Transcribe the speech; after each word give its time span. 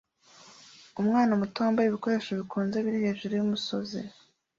Umwana 1.01 1.31
muto 1.39 1.57
wambaye 1.63 1.87
ibikoresho 1.87 2.31
bikonje 2.39 2.77
biri 2.85 2.99
hejuru 3.05 3.33
yumusozi 3.35 3.99